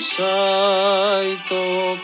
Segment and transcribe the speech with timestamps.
[0.00, 2.00] saitop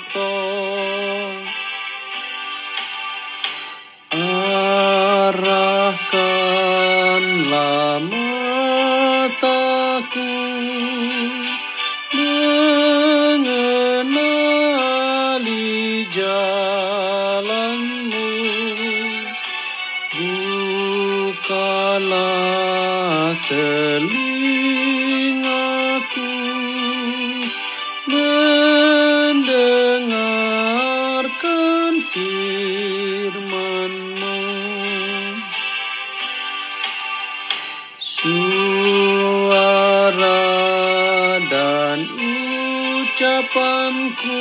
[43.35, 44.39] ucapanku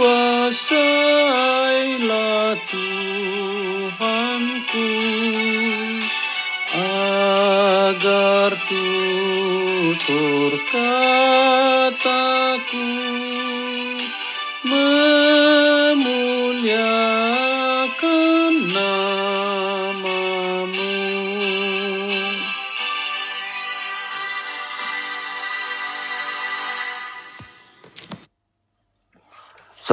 [0.00, 4.88] kuasailah Tuhanku
[6.72, 12.88] agar tutur kataku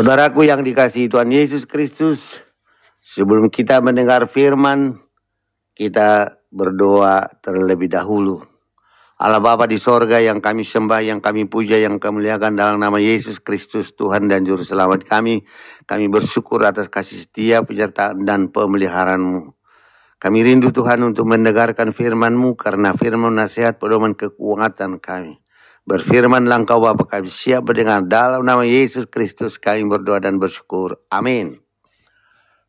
[0.02, 2.42] Saudaraku yang dikasihi Tuhan Yesus Kristus,
[3.06, 4.98] sebelum kita mendengar firman,
[5.78, 8.42] kita berdoa terlebih dahulu.
[9.22, 12.98] Allah Bapa di sorga yang kami sembah, yang kami puja, yang kami muliakan dalam nama
[12.98, 15.46] Yesus Kristus, Tuhan dan Juru Selamat kami.
[15.86, 19.54] Kami bersyukur atas kasih setia, penyertaan, dan pemeliharaan-Mu.
[20.18, 25.38] Kami rindu Tuhan untuk mendengarkan firman-Mu, karena firman nasihat pedoman kekuatan kami.
[25.82, 31.02] Berfirmanlah engkau Bapa kami siap mendengar dalam nama Yesus Kristus kami berdoa dan bersyukur.
[31.10, 31.58] Amin.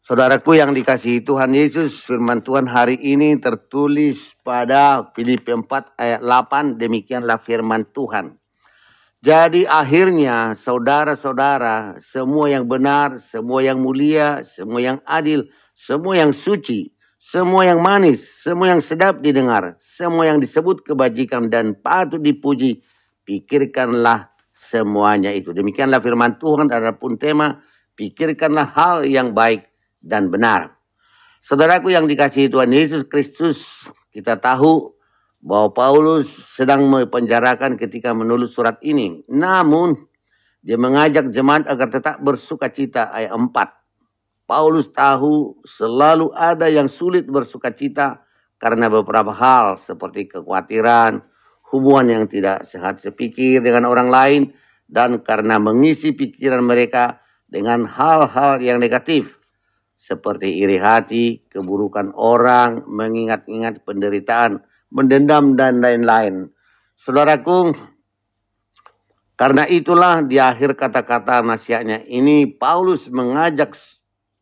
[0.01, 6.81] Saudaraku yang dikasihi Tuhan Yesus, firman Tuhan hari ini tertulis pada Filipi 4 ayat 8,
[6.81, 8.41] demikianlah firman Tuhan.
[9.23, 15.47] Jadi akhirnya saudara-saudara, semua yang benar, semua yang mulia, semua yang adil,
[15.77, 16.91] semua yang suci,
[17.21, 22.83] semua yang manis, semua yang sedap didengar, semua yang disebut kebajikan dan patut dipuji,
[23.27, 25.51] pikirkanlah semuanya itu.
[25.51, 27.63] Demikianlah firman Tuhan adapun tema,
[27.99, 29.67] pikirkanlah hal yang baik
[29.99, 30.79] dan benar.
[31.43, 34.95] Saudaraku yang dikasihi Tuhan Yesus Kristus, kita tahu
[35.43, 39.27] bahwa Paulus sedang mempenjarakan ketika menulis surat ini.
[39.27, 39.99] Namun,
[40.63, 43.51] dia mengajak jemaat agar tetap bersuka cita ayat 4.
[44.47, 48.23] Paulus tahu selalu ada yang sulit bersuka cita
[48.63, 51.19] karena beberapa hal seperti kekhawatiran,
[51.73, 54.43] hubungan yang tidak sehat sepikir dengan orang lain,
[54.93, 59.41] dan karena mengisi pikiran mereka dengan hal-hal yang negatif
[59.97, 64.61] seperti iri hati, keburukan orang, mengingat-ingat penderitaan,
[64.91, 66.51] mendendam dan lain-lain.
[66.99, 67.71] Saudaraku,
[69.39, 73.79] karena itulah di akhir kata-kata nasihatnya ini Paulus mengajak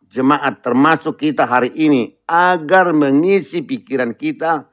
[0.08, 4.66] jemaat termasuk kita hari ini agar mengisi pikiran kita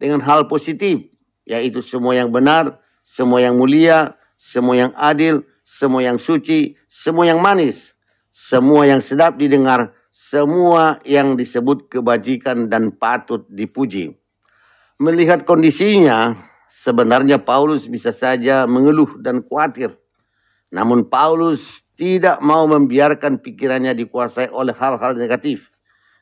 [0.00, 1.09] dengan hal positif
[1.50, 7.42] yaitu semua yang benar, semua yang mulia, semua yang adil, semua yang suci, semua yang
[7.42, 7.98] manis.
[8.30, 14.16] semua yang sedap didengar, semua yang disebut kebajikan dan patut dipuji.
[14.96, 16.38] Melihat kondisinya,
[16.70, 19.98] sebenarnya Paulus bisa saja mengeluh dan khawatir.
[20.70, 25.74] Namun Paulus tidak mau membiarkan pikirannya dikuasai oleh hal-hal negatif.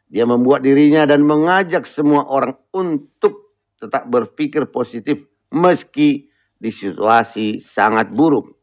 [0.09, 3.48] Dia membuat dirinya dan mengajak semua orang untuk
[3.79, 6.29] tetap berpikir positif meski
[6.59, 8.59] di situasi sangat buruk.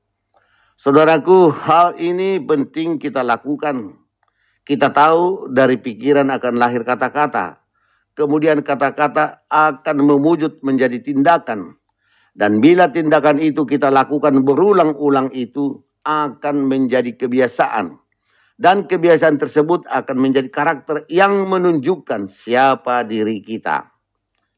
[0.75, 3.95] Saudaraku, hal ini penting kita lakukan.
[4.67, 7.63] Kita tahu dari pikiran akan lahir kata-kata.
[8.11, 11.79] Kemudian kata-kata akan memujud menjadi tindakan.
[12.35, 17.95] Dan bila tindakan itu kita lakukan berulang-ulang itu akan menjadi kebiasaan.
[18.55, 23.94] Dan kebiasaan tersebut akan menjadi karakter yang menunjukkan siapa diri kita.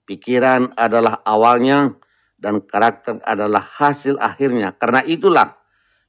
[0.07, 1.99] Pikiran adalah awalnya
[2.39, 4.71] dan karakter adalah hasil akhirnya.
[4.79, 5.59] Karena itulah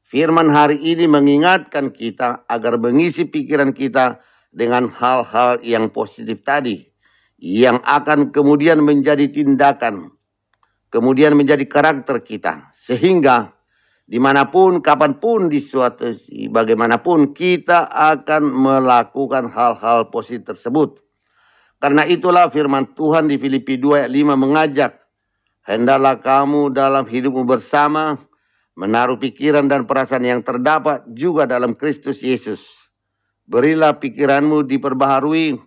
[0.06, 4.22] firman hari ini mengingatkan kita agar mengisi pikiran kita
[4.54, 6.86] dengan hal-hal yang positif tadi.
[7.42, 10.18] Yang akan kemudian menjadi tindakan
[10.92, 12.72] kemudian menjadi karakter kita.
[12.74, 13.52] Sehingga
[14.08, 16.08] di mana pun, kapan pun, di suatu
[16.48, 21.04] bagaimanapun kita akan melakukan hal-hal positif tersebut.
[21.78, 24.92] Karena itulah firman Tuhan di Filipi 2 ayat 5 mengajak,
[25.62, 28.18] Hendaklah kamu dalam hidupmu bersama,
[28.72, 32.88] menaruh pikiran dan perasaan yang terdapat juga dalam Kristus Yesus.
[33.44, 35.60] Berilah pikiranmu diperbaharui,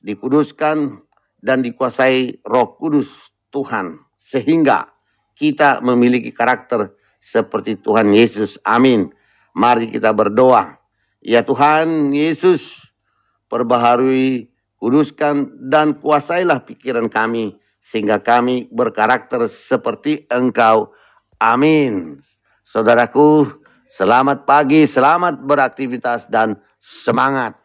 [0.00, 1.04] dikuduskan,
[1.44, 4.88] dan dikuasai roh kudus Tuhan sehingga
[5.36, 8.56] kita memiliki karakter seperti Tuhan Yesus.
[8.64, 9.12] Amin.
[9.52, 10.80] Mari kita berdoa.
[11.20, 12.88] Ya Tuhan Yesus,
[13.52, 14.53] perbaharui,
[14.84, 20.92] kuduskan, dan kuasailah pikiran kami, sehingga kami berkarakter seperti Engkau.
[21.40, 22.20] Amin.
[22.68, 23.48] Saudaraku,
[23.88, 27.56] selamat pagi, selamat beraktivitas, dan semangat.